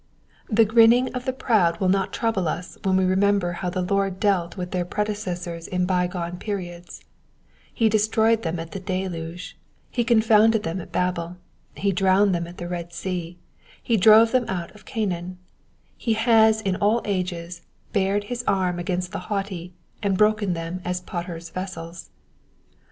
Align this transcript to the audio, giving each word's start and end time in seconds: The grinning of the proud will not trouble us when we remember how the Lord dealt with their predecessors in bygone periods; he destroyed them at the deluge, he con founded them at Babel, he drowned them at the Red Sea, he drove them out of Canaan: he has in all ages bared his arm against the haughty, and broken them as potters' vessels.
The 0.49 0.65
grinning 0.65 1.13
of 1.13 1.25
the 1.25 1.31
proud 1.31 1.79
will 1.79 1.87
not 1.87 2.11
trouble 2.11 2.47
us 2.47 2.75
when 2.83 2.97
we 2.97 3.03
remember 3.05 3.51
how 3.61 3.69
the 3.69 3.83
Lord 3.83 4.19
dealt 4.19 4.57
with 4.57 4.71
their 4.71 4.83
predecessors 4.83 5.67
in 5.67 5.85
bygone 5.85 6.37
periods; 6.37 7.03
he 7.71 7.87
destroyed 7.87 8.41
them 8.41 8.59
at 8.59 8.71
the 8.71 8.79
deluge, 8.79 9.55
he 9.91 10.03
con 10.03 10.21
founded 10.21 10.63
them 10.63 10.81
at 10.81 10.91
Babel, 10.91 11.37
he 11.75 11.91
drowned 11.91 12.33
them 12.33 12.47
at 12.47 12.57
the 12.57 12.67
Red 12.67 12.93
Sea, 12.93 13.37
he 13.79 13.95
drove 13.95 14.31
them 14.31 14.45
out 14.47 14.73
of 14.73 14.85
Canaan: 14.85 15.37
he 15.95 16.13
has 16.13 16.61
in 16.61 16.77
all 16.77 17.03
ages 17.05 17.61
bared 17.93 18.23
his 18.23 18.43
arm 18.47 18.79
against 18.79 19.11
the 19.11 19.19
haughty, 19.29 19.75
and 20.01 20.17
broken 20.17 20.55
them 20.55 20.81
as 20.83 20.99
potters' 21.01 21.51
vessels. 21.51 22.09